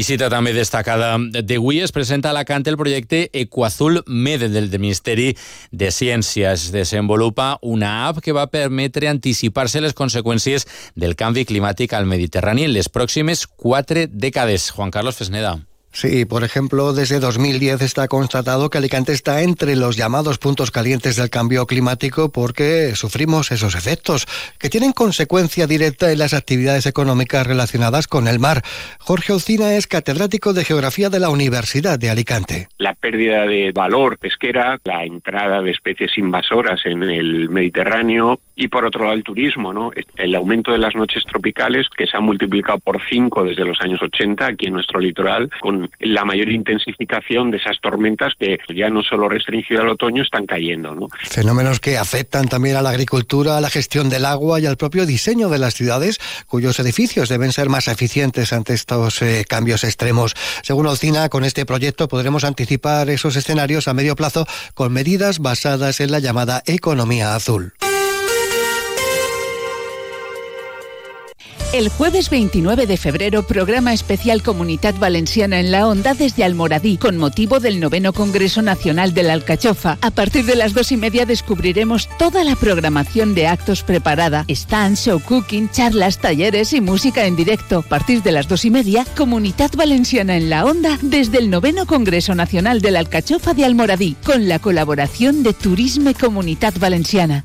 I 0.00 0.04
cita 0.06 0.30
també 0.32 0.54
destacada 0.56 1.10
d'avui 1.44 1.82
es 1.84 1.92
presenta 1.92 2.30
a 2.30 2.32
Alacant 2.32 2.64
el 2.70 2.78
projecte 2.80 3.26
Equazul 3.36 3.98
Med 4.06 4.46
del 4.48 4.70
Ministeri 4.80 5.34
de 5.76 5.90
Ciència. 5.92 6.54
Es 6.56 6.70
desenvolupa 6.72 7.58
una 7.60 8.08
app 8.08 8.22
que 8.24 8.32
va 8.32 8.48
permetre 8.48 9.12
anticipar-se 9.12 9.84
les 9.84 9.92
conseqüències 9.98 10.64
del 10.96 11.18
canvi 11.20 11.44
climàtic 11.44 11.92
al 11.92 12.08
Mediterrani 12.08 12.64
en 12.64 12.78
les 12.78 12.88
pròximes 12.88 13.44
quatre 13.44 14.06
dècades. 14.08 14.70
Juan 14.72 14.94
Carlos 14.94 15.20
Fesneda. 15.20 15.58
Sí, 15.92 16.24
por 16.24 16.44
ejemplo, 16.44 16.92
desde 16.92 17.18
2010 17.18 17.82
está 17.82 18.06
constatado 18.06 18.70
que 18.70 18.78
Alicante 18.78 19.12
está 19.12 19.42
entre 19.42 19.74
los 19.74 19.96
llamados 19.96 20.38
puntos 20.38 20.70
calientes 20.70 21.16
del 21.16 21.30
cambio 21.30 21.66
climático 21.66 22.30
porque 22.30 22.94
sufrimos 22.94 23.50
esos 23.50 23.74
efectos 23.74 24.26
que 24.58 24.70
tienen 24.70 24.92
consecuencia 24.92 25.66
directa 25.66 26.12
en 26.12 26.20
las 26.20 26.32
actividades 26.32 26.86
económicas 26.86 27.46
relacionadas 27.46 28.06
con 28.06 28.28
el 28.28 28.38
mar. 28.38 28.62
Jorge 29.00 29.32
Ocina 29.32 29.74
es 29.74 29.88
catedrático 29.88 30.52
de 30.52 30.64
Geografía 30.64 31.10
de 31.10 31.20
la 31.20 31.28
Universidad 31.28 31.98
de 31.98 32.10
Alicante. 32.10 32.68
La 32.78 32.94
pérdida 32.94 33.44
de 33.46 33.72
valor 33.72 34.16
pesquera, 34.18 34.78
la 34.84 35.04
entrada 35.04 35.60
de 35.60 35.72
especies 35.72 36.16
invasoras 36.16 36.80
en 36.84 37.02
el 37.02 37.50
Mediterráneo 37.50 38.38
y 38.54 38.68
por 38.68 38.84
otro 38.84 39.04
lado 39.04 39.16
el 39.16 39.24
turismo, 39.24 39.72
¿no? 39.72 39.90
El 40.16 40.34
aumento 40.34 40.70
de 40.70 40.78
las 40.78 40.94
noches 40.94 41.24
tropicales 41.24 41.88
que 41.96 42.06
se 42.06 42.16
ha 42.16 42.20
multiplicado 42.20 42.78
por 42.78 43.00
cinco 43.08 43.42
desde 43.42 43.64
los 43.64 43.80
años 43.80 44.00
80 44.02 44.46
aquí 44.46 44.66
en 44.66 44.74
nuestro 44.74 45.00
litoral 45.00 45.50
con 45.60 45.79
la 46.00 46.24
mayor 46.24 46.50
intensificación 46.50 47.50
de 47.50 47.58
esas 47.58 47.80
tormentas 47.80 48.34
que 48.38 48.58
ya 48.74 48.88
no 48.90 49.02
solo 49.02 49.28
restringido 49.28 49.82
al 49.82 49.88
otoño 49.88 50.22
están 50.22 50.46
cayendo. 50.46 50.94
¿no? 50.94 51.08
Fenómenos 51.22 51.80
que 51.80 51.98
afectan 51.98 52.48
también 52.48 52.76
a 52.76 52.82
la 52.82 52.90
agricultura, 52.90 53.56
a 53.56 53.60
la 53.60 53.70
gestión 53.70 54.08
del 54.08 54.24
agua 54.24 54.60
y 54.60 54.66
al 54.66 54.76
propio 54.76 55.06
diseño 55.06 55.48
de 55.48 55.58
las 55.58 55.74
ciudades, 55.74 56.18
cuyos 56.46 56.78
edificios 56.80 57.28
deben 57.28 57.52
ser 57.52 57.68
más 57.68 57.88
eficientes 57.88 58.52
ante 58.52 58.74
estos 58.74 59.22
eh, 59.22 59.44
cambios 59.48 59.84
extremos. 59.84 60.34
Según 60.62 60.86
Ocina, 60.86 61.28
con 61.28 61.44
este 61.44 61.66
proyecto 61.66 62.08
podremos 62.08 62.44
anticipar 62.44 63.10
esos 63.10 63.36
escenarios 63.36 63.88
a 63.88 63.94
medio 63.94 64.16
plazo 64.16 64.46
con 64.74 64.92
medidas 64.92 65.38
basadas 65.38 66.00
en 66.00 66.10
la 66.10 66.18
llamada 66.18 66.62
economía 66.66 67.34
azul. 67.34 67.72
El 71.72 71.88
jueves 71.88 72.30
29 72.30 72.88
de 72.88 72.96
febrero, 72.96 73.46
programa 73.46 73.92
especial 73.92 74.42
Comunidad 74.42 74.96
Valenciana 74.96 75.60
en 75.60 75.70
la 75.70 75.86
Onda 75.86 76.14
desde 76.14 76.42
Almoradí, 76.42 76.96
con 76.98 77.16
motivo 77.16 77.60
del 77.60 77.78
noveno 77.78 78.12
Congreso 78.12 78.60
Nacional 78.60 79.14
de 79.14 79.22
la 79.22 79.34
Alcachofa. 79.34 79.96
A 80.00 80.10
partir 80.10 80.44
de 80.46 80.56
las 80.56 80.74
dos 80.74 80.90
y 80.90 80.96
media 80.96 81.26
descubriremos 81.26 82.08
toda 82.18 82.42
la 82.42 82.56
programación 82.56 83.36
de 83.36 83.46
actos 83.46 83.84
preparada, 83.84 84.44
stands, 84.50 85.04
show 85.04 85.20
cooking, 85.20 85.70
charlas, 85.70 86.18
talleres 86.18 86.72
y 86.72 86.80
música 86.80 87.26
en 87.26 87.36
directo. 87.36 87.78
A 87.78 87.82
partir 87.82 88.24
de 88.24 88.32
las 88.32 88.48
dos 88.48 88.64
y 88.64 88.70
media, 88.70 89.06
Comunidad 89.16 89.70
Valenciana 89.76 90.36
en 90.36 90.50
la 90.50 90.64
Onda 90.64 90.98
desde 91.02 91.38
el 91.38 91.50
noveno 91.50 91.86
Congreso 91.86 92.34
Nacional 92.34 92.80
de 92.80 92.90
la 92.90 92.98
Alcachofa 92.98 93.54
de 93.54 93.64
Almoradí, 93.64 94.16
con 94.24 94.48
la 94.48 94.58
colaboración 94.58 95.44
de 95.44 95.52
Turisme 95.52 96.14
Comunidad 96.14 96.74
Valenciana. 96.80 97.44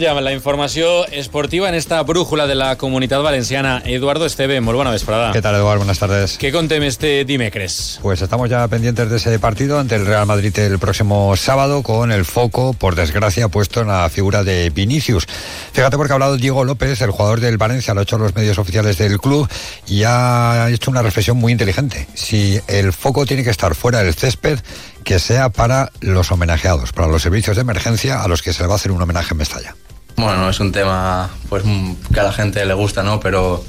Ja 0.00 0.14
amb 0.14 0.22
la 0.24 0.32
informació 0.32 1.06
esportiva 1.12 1.68
en 1.68 1.74
esta 1.74 2.00
brújula 2.02 2.46
de 2.46 2.54
la 2.54 2.76
comunitat 2.76 3.22
valenciana. 3.22 3.82
Eduardo 3.84 4.24
Esteve, 4.24 4.60
muy 4.60 4.74
buena 4.74 4.90
vesprada. 4.90 5.32
¿Qué 5.32 5.42
tal, 5.42 5.54
Eduardo? 5.54 5.80
Buenas 5.80 5.98
tardes. 5.98 6.38
¿Qué 6.38 6.50
contem 6.52 6.82
este 6.82 7.24
dimecres? 7.24 7.98
Pues 8.00 8.22
estamos 8.22 8.48
ya 8.48 8.66
pendientes 8.68 9.10
de 9.10 9.16
ese 9.18 9.38
partido 9.38 9.78
ante 9.78 9.96
el 9.96 10.06
Real 10.06 10.26
Madrid 10.26 10.58
el 10.58 10.78
próximo 10.78 11.36
sábado 11.36 11.82
con 11.82 12.12
el 12.12 12.24
foco, 12.24 12.72
por 12.72 12.94
desgracia, 12.94 13.48
puesto 13.48 13.82
en 13.82 13.88
la 13.88 14.08
figura 14.08 14.42
de 14.42 14.70
Vinicius. 14.70 15.26
Fíjate 15.72 15.96
porque 15.96 16.12
ha 16.12 16.14
hablado 16.14 16.36
Diego 16.36 16.64
López, 16.64 17.00
el 17.02 17.10
jugador 17.10 17.40
del 17.40 17.58
Valencia, 17.58 17.92
lo 17.92 18.00
ha 18.00 18.02
hecho 18.04 18.16
los 18.16 18.34
medios 18.34 18.58
oficiales 18.58 18.96
del 18.96 19.18
club 19.18 19.48
y 19.86 20.04
ha 20.04 20.68
hecho 20.70 20.90
una 20.90 21.02
reflexión 21.02 21.36
muy 21.36 21.52
inteligente. 21.52 22.08
Si 22.14 22.58
el 22.68 22.92
foco 22.92 23.26
tiene 23.26 23.44
que 23.44 23.50
estar 23.50 23.74
fuera 23.74 24.02
del 24.02 24.14
césped, 24.14 24.60
que 25.04 25.18
sea 25.18 25.50
para 25.50 25.90
los 26.00 26.30
homenajeados, 26.30 26.92
para 26.92 27.08
los 27.08 27.22
servicios 27.22 27.56
de 27.56 27.62
emergencia 27.62 28.22
a 28.22 28.28
los 28.28 28.42
que 28.42 28.52
se 28.52 28.62
le 28.62 28.68
va 28.68 28.74
a 28.74 28.76
hacer 28.76 28.92
un 28.92 29.02
homenaje 29.02 29.32
en 29.32 29.38
Mestalla. 29.38 29.74
Bueno, 30.16 30.50
es 30.50 30.60
un 30.60 30.72
tema 30.72 31.30
pues 31.48 31.64
que 32.12 32.20
a 32.20 32.24
la 32.24 32.32
gente 32.32 32.64
le 32.64 32.74
gusta, 32.74 33.02
¿no? 33.02 33.20
Pero 33.20 33.64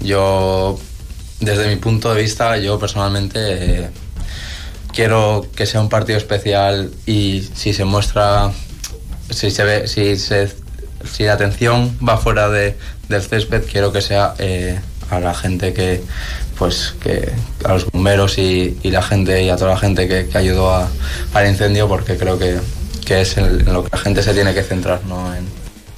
yo, 0.00 0.78
desde 1.40 1.68
mi 1.68 1.76
punto 1.76 2.14
de 2.14 2.22
vista, 2.22 2.56
yo 2.58 2.78
personalmente 2.78 3.38
eh, 3.40 3.90
quiero 4.92 5.46
que 5.54 5.66
sea 5.66 5.80
un 5.80 5.88
partido 5.88 6.18
especial 6.18 6.90
y 7.06 7.48
si 7.54 7.72
se 7.72 7.84
muestra, 7.84 8.50
si 9.30 9.50
se 9.50 9.64
ve, 9.64 9.88
si 9.88 10.16
se, 10.16 10.54
la 11.18 11.32
atención 11.32 11.96
va 12.06 12.18
fuera 12.18 12.48
de, 12.48 12.76
del 13.08 13.22
césped, 13.22 13.64
quiero 13.70 13.92
que 13.92 14.00
sea 14.00 14.34
eh, 14.38 14.78
a 15.10 15.20
la 15.20 15.34
gente 15.34 15.72
que, 15.72 16.02
pues 16.58 16.94
que 17.00 17.32
a 17.64 17.74
los 17.74 17.86
bomberos 17.86 18.38
y, 18.38 18.78
la 18.84 19.02
gente 19.02 19.42
y 19.42 19.50
a 19.50 19.56
toda 19.56 19.72
la 19.72 19.78
gente 19.78 20.08
que, 20.08 20.28
ayudó 20.36 20.74
a, 20.74 20.88
al 21.34 21.48
incendio 21.48 21.88
porque 21.88 22.16
creo 22.16 22.38
que, 22.38 22.58
que 23.04 23.20
es 23.20 23.36
en, 23.36 23.64
lo 23.72 23.84
que 23.84 23.90
la 23.92 23.98
gente 23.98 24.22
se 24.22 24.34
tiene 24.34 24.54
que 24.54 24.62
centrar, 24.62 25.04
¿no? 25.06 25.32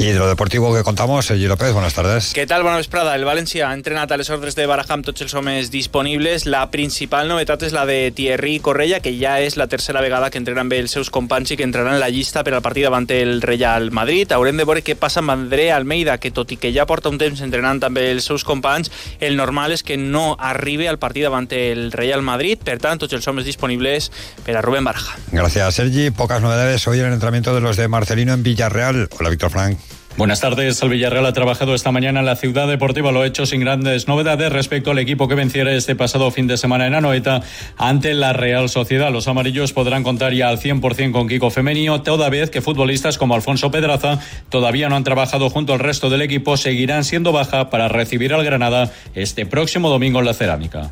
Y 0.01 0.13
de 0.13 0.19
lo 0.19 0.29
deportivo 0.29 0.75
que 0.75 0.83
contamos, 0.83 1.27
Sergi 1.27 1.47
López, 1.47 1.75
buenas 1.75 1.93
tardes. 1.93 2.33
Què 2.33 2.47
tal? 2.49 2.63
Bona 2.65 2.79
vesprada. 2.81 3.13
El 3.19 3.27
València 3.29 3.67
ha 3.69 3.75
entrenat 3.77 4.09
a 4.09 4.17
les 4.17 4.31
ordres 4.33 4.55
de 4.57 4.65
Baraja 4.65 4.95
amb 4.97 5.05
tots 5.05 5.21
els 5.21 5.35
homes 5.37 5.69
disponibles. 5.69 6.47
La 6.49 6.63
principal 6.73 7.29
novetat 7.29 7.67
és 7.69 7.75
la 7.77 7.83
de 7.85 8.09
Thierry 8.17 8.55
Correia, 8.65 9.03
que 9.05 9.13
ja 9.19 9.35
és 9.45 9.59
la 9.61 9.67
tercera 9.69 10.01
vegada 10.01 10.31
que 10.33 10.41
bé 10.41 10.79
els 10.81 10.97
seus 10.97 11.11
companys 11.11 11.51
i 11.53 11.59
que 11.59 11.69
entraran 11.69 11.99
en 11.99 12.01
la 12.01 12.09
llista 12.09 12.41
per 12.43 12.55
al 12.55 12.63
partit 12.63 12.85
davant 12.89 13.11
el 13.11 13.43
Real 13.43 13.91
Madrid. 13.91 14.33
Haurem 14.33 14.57
de 14.57 14.65
veure 14.65 14.81
què 14.81 14.97
passa 14.97 15.21
amb 15.21 15.35
André 15.37 15.71
Almeida, 15.71 16.17
que 16.17 16.31
tot 16.31 16.51
i 16.51 16.57
que 16.57 16.73
ja 16.73 16.87
porta 16.87 17.13
un 17.13 17.19
temps 17.19 17.45
entrenant 17.45 17.85
també 17.85 18.11
els 18.11 18.25
seus 18.25 18.43
companys, 18.43 18.89
el 19.21 19.37
normal 19.37 19.77
és 19.77 19.83
que 19.83 19.99
no 19.99 20.35
arribi 20.41 20.87
al 20.89 20.99
partit 20.99 21.29
davant 21.29 21.53
el 21.53 21.93
Real 21.93 22.23
Madrid. 22.23 22.57
Per 22.65 22.79
tant, 22.81 22.97
tots 22.97 23.13
els 23.13 23.29
homes 23.29 23.45
disponibles 23.45 24.09
per 24.47 24.57
a 24.57 24.65
Rubén 24.65 24.83
Baraja. 24.83 25.21
Gracias, 25.31 25.75
Sergi. 25.75 26.09
Pocas 26.11 26.41
novedades 26.41 26.89
hoy 26.89 27.01
en 27.01 27.13
el 27.13 27.13
entrenamiento 27.13 27.55
de 27.55 27.61
los 27.61 27.77
de 27.77 27.87
Marcelino 27.89 28.33
en 28.33 28.43
Villarreal. 28.43 29.11
Hola, 29.19 29.29
Víctor 29.29 29.51
Frank. 29.51 29.90
Buenas 30.17 30.41
tardes. 30.41 30.83
El 30.83 30.91
Villarreal 30.91 31.25
ha 31.25 31.33
trabajado 31.33 31.75
esta 31.75 31.93
mañana 31.93 32.21
en 32.21 32.27
la 32.27 32.37
ciudad 32.37 32.69
deportiva. 32.69 33.11
Lo 33.11 33.23
ha 33.23 33.27
hecho 33.27 33.47
sin 33.47 33.61
grandes 33.61 34.07
novedades 34.07 34.53
respecto 34.53 34.91
al 34.91 34.99
equipo 34.99 35.29
que 35.29 35.35
venciera 35.35 35.73
este 35.73 35.97
pasado 35.97 36.31
fin 36.31 36.47
de 36.47 36.57
semana 36.57 36.87
en 36.87 36.95
Anoeta 36.95 37.43
ante 37.79 38.13
la 38.13 38.33
Real 38.33 38.69
Sociedad. 38.69 39.11
Los 39.13 39.29
amarillos 39.29 39.73
podrán 39.73 40.03
contar 40.03 40.35
ya 40.35 40.49
al 40.49 40.59
100% 40.59 41.13
con 41.13 41.29
Kiko 41.29 41.51
Femenino, 41.51 42.03
toda 42.03 42.29
vez 42.29 42.51
que 42.51 42.61
futbolistas 42.61 43.19
como 43.19 43.35
Alfonso 43.35 43.71
Pedraza 43.71 44.19
todavía 44.51 44.89
no 44.89 44.97
han 44.97 45.05
trabajado 45.05 45.49
junto 45.49 45.73
al 45.73 45.79
resto 45.79 46.11
del 46.11 46.23
equipo, 46.23 46.57
seguirán 46.57 47.05
siendo 47.05 47.33
baja 47.33 47.71
para 47.71 47.89
recibir 47.89 48.35
al 48.35 48.45
Granada 48.45 48.93
este 49.15 49.47
próximo 49.47 49.89
domingo 49.89 50.19
en 50.19 50.27
la 50.27 50.35
Cerámica. 50.35 50.91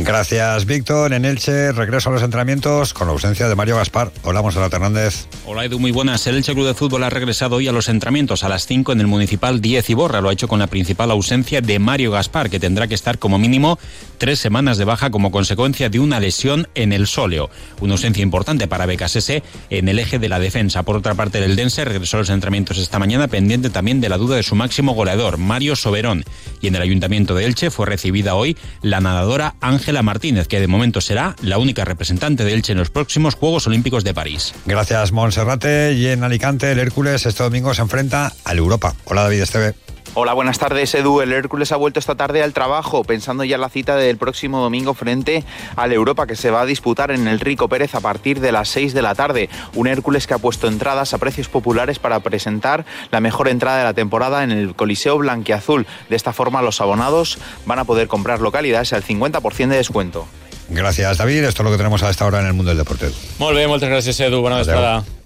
Gracias, 0.00 0.64
Víctor. 0.64 1.12
En 1.12 1.24
Elche, 1.24 1.72
regreso 1.72 2.08
a 2.08 2.12
los 2.12 2.22
entrenamientos 2.22 2.94
con 2.94 3.08
la 3.08 3.14
ausencia 3.14 3.48
de 3.48 3.56
Mario 3.56 3.76
Gaspar. 3.78 4.12
Hola, 4.22 4.42
Monserrat 4.42 4.72
Hernández. 4.72 5.26
Hola, 5.44 5.64
Edu, 5.64 5.80
muy 5.80 5.90
buenas. 5.90 6.24
El 6.28 6.36
Elche 6.36 6.54
Club 6.54 6.68
de 6.68 6.74
Fútbol 6.74 7.02
ha 7.02 7.10
regresado 7.10 7.56
hoy 7.56 7.66
a 7.66 7.72
los 7.72 7.88
entrenamientos 7.88 8.44
a 8.44 8.48
las 8.48 8.64
5 8.64 8.92
en 8.92 9.00
el 9.00 9.08
Municipal 9.08 9.60
10 9.60 9.90
Iborra. 9.90 10.20
Lo 10.20 10.28
ha 10.28 10.32
hecho 10.32 10.46
con 10.46 10.60
la 10.60 10.68
principal 10.68 11.10
ausencia 11.10 11.60
de 11.60 11.80
Mario 11.80 12.12
Gaspar, 12.12 12.48
que 12.48 12.60
tendrá 12.60 12.86
que 12.86 12.94
estar 12.94 13.18
como 13.18 13.40
mínimo 13.40 13.76
tres 14.18 14.38
semanas 14.38 14.78
de 14.78 14.84
baja 14.84 15.10
como 15.10 15.32
consecuencia 15.32 15.88
de 15.88 15.98
una 15.98 16.20
lesión 16.20 16.68
en 16.76 16.92
el 16.92 17.08
sóleo. 17.08 17.50
Una 17.80 17.94
ausencia 17.94 18.22
importante 18.22 18.68
para 18.68 18.86
BKSS 18.86 19.42
en 19.68 19.88
el 19.88 19.98
eje 19.98 20.20
de 20.20 20.28
la 20.28 20.38
defensa. 20.38 20.84
Por 20.84 20.96
otra 20.96 21.16
parte, 21.16 21.44
el 21.44 21.56
Dense 21.56 21.84
regresó 21.84 22.18
a 22.18 22.20
los 22.20 22.30
entrenamientos 22.30 22.78
esta 22.78 23.00
mañana 23.00 23.26
pendiente 23.26 23.68
también 23.68 24.00
de 24.00 24.08
la 24.08 24.16
duda 24.16 24.36
de 24.36 24.44
su 24.44 24.54
máximo 24.54 24.92
goleador, 24.92 25.38
Mario 25.38 25.74
Soberón. 25.74 26.24
Y 26.60 26.68
en 26.68 26.76
el 26.76 26.82
Ayuntamiento 26.82 27.34
de 27.34 27.44
Elche 27.44 27.70
fue 27.70 27.86
recibida 27.86 28.34
hoy 28.34 28.56
la 28.82 29.00
nadadora 29.00 29.54
Ángela 29.60 30.02
Martínez, 30.02 30.48
que 30.48 30.60
de 30.60 30.66
momento 30.66 31.00
será 31.00 31.36
la 31.42 31.58
única 31.58 31.84
representante 31.84 32.44
de 32.44 32.54
Elche 32.54 32.72
en 32.72 32.78
los 32.78 32.90
próximos 32.90 33.34
Juegos 33.34 33.66
Olímpicos 33.66 34.04
de 34.04 34.14
París. 34.14 34.54
Gracias, 34.66 35.12
Monserrate. 35.12 35.94
Y 35.94 36.06
en 36.06 36.24
Alicante, 36.24 36.70
el 36.72 36.78
Hércules 36.78 37.26
este 37.26 37.42
domingo 37.42 37.74
se 37.74 37.82
enfrenta 37.82 38.32
al 38.44 38.58
Europa. 38.58 38.94
Hola, 39.04 39.22
David 39.22 39.42
Esteve. 39.42 39.74
Hola, 40.14 40.32
buenas 40.32 40.58
tardes, 40.58 40.94
Edu. 40.94 41.20
El 41.20 41.32
Hércules 41.32 41.70
ha 41.70 41.76
vuelto 41.76 42.00
esta 42.00 42.16
tarde 42.16 42.42
al 42.42 42.52
trabajo, 42.52 43.04
pensando 43.04 43.44
ya 43.44 43.54
en 43.54 43.60
la 43.60 43.68
cita 43.68 43.96
del 43.96 44.16
próximo 44.16 44.60
domingo 44.60 44.94
frente 44.94 45.44
al 45.76 45.92
Europa 45.92 46.26
que 46.26 46.34
se 46.34 46.50
va 46.50 46.62
a 46.62 46.66
disputar 46.66 47.10
en 47.10 47.28
el 47.28 47.38
Rico 47.38 47.68
Pérez 47.68 47.94
a 47.94 48.00
partir 48.00 48.40
de 48.40 48.50
las 48.50 48.68
6 48.70 48.94
de 48.94 49.02
la 49.02 49.14
tarde. 49.14 49.48
Un 49.74 49.86
Hércules 49.86 50.26
que 50.26 50.34
ha 50.34 50.38
puesto 50.38 50.66
entradas 50.66 51.14
a 51.14 51.18
precios 51.18 51.48
populares 51.48 51.98
para 51.98 52.20
presentar 52.20 52.84
la 53.10 53.20
mejor 53.20 53.48
entrada 53.48 53.78
de 53.78 53.84
la 53.84 53.94
temporada 53.94 54.42
en 54.42 54.50
el 54.50 54.74
Coliseo 54.74 55.18
Blanquiazul. 55.18 55.86
De 56.08 56.16
esta 56.16 56.32
forma, 56.32 56.62
los 56.62 56.80
abonados 56.80 57.38
van 57.66 57.78
a 57.78 57.84
poder 57.84 58.08
comprar 58.08 58.40
localidades 58.40 58.92
al 58.92 59.04
50% 59.04 59.68
de 59.68 59.76
descuento. 59.76 60.26
Gracias, 60.68 61.18
David. 61.18 61.44
Esto 61.44 61.62
es 61.62 61.64
lo 61.64 61.70
que 61.70 61.78
tenemos 61.78 62.02
a 62.02 62.10
esta 62.10 62.26
hora 62.26 62.40
en 62.40 62.46
el 62.46 62.54
mundo 62.54 62.70
del 62.70 62.78
deporte. 62.78 63.10
Molt 63.38 63.56
bé, 63.56 63.68
moltes 63.68 63.88
gràcies, 63.88 64.20
Edu. 64.20 64.42
Bona 64.42 64.58
vesprada. 64.60 65.17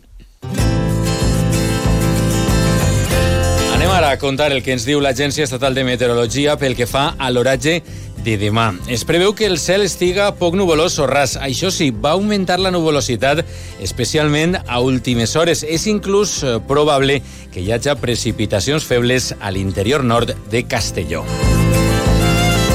A 4.10 4.18
contar 4.18 4.52
el 4.52 4.62
que 4.64 4.72
ens 4.74 4.84
diu 4.88 5.00
l'Agència 5.00 5.44
Estatal 5.44 5.76
de 5.76 5.84
Meteorologia 5.86 6.56
pel 6.58 6.74
que 6.74 6.88
fa 6.90 7.12
a 7.18 7.28
l'oratge 7.30 7.76
de 8.24 8.34
demà. 8.40 8.72
Es 8.90 9.04
preveu 9.06 9.34
que 9.38 9.46
el 9.46 9.58
cel 9.62 9.84
estiga 9.86 10.30
poc 10.40 10.56
nuvolós 10.58 10.98
o 10.98 11.06
ras. 11.06 11.36
Això 11.36 11.70
sí, 11.70 11.90
va 11.92 12.16
augmentar 12.16 12.58
la 12.58 12.72
nuvolositat, 12.74 13.44
especialment 13.84 14.58
a 14.66 14.80
últimes 14.82 15.36
hores. 15.36 15.62
És 15.62 15.86
inclús 15.86 16.40
eh, 16.42 16.58
probable 16.66 17.20
que 17.54 17.62
hi 17.62 17.72
hagi 17.72 17.94
precipitacions 18.00 18.86
febles 18.88 19.32
a 19.38 19.54
l'interior 19.54 20.02
nord 20.02 20.34
de 20.50 20.64
Castelló. 20.66 21.24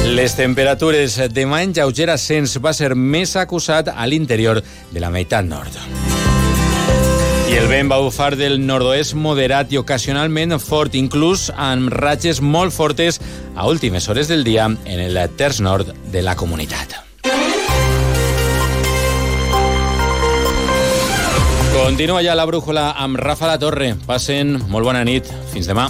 Les 0.07 0.37
temperatures 0.37 1.19
demà 1.35 1.63
en 1.65 1.75
lleuger 1.75 2.11
ascens 2.13 2.55
va 2.63 2.71
ser 2.73 2.95
més 2.95 3.35
acusat 3.35 3.91
a 3.91 4.07
l'interior 4.07 4.63
de 4.93 5.03
la 5.03 5.11
meitat 5.11 5.45
nord. 5.45 6.06
I 7.47 7.55
el 7.55 7.69
vent 7.71 7.87
va 7.87 8.01
bufar 8.03 8.33
del 8.35 8.57
nord-oest 8.59 9.15
moderat 9.15 9.71
i 9.71 9.79
ocasionalment 9.79 10.57
fort, 10.59 10.97
inclús 10.99 11.47
amb 11.55 11.93
ratxes 11.93 12.41
molt 12.43 12.75
fortes 12.75 13.21
a 13.55 13.67
últimes 13.71 14.09
hores 14.11 14.27
del 14.27 14.43
dia 14.43 14.67
en 14.67 14.99
el 14.99 15.17
terç 15.39 15.61
nord 15.63 15.93
de 16.11 16.23
la 16.27 16.35
comunitat. 16.35 16.97
Continua 21.71 22.19
ja 22.25 22.35
la 22.35 22.45
brújula 22.45 22.89
amb 22.99 23.15
Rafa 23.15 23.47
La 23.47 23.59
Torre. 23.61 23.93
Passen 24.05 24.57
molt 24.67 24.83
bona 24.83 25.05
nit. 25.07 25.31
Fins 25.53 25.71
demà. 25.71 25.87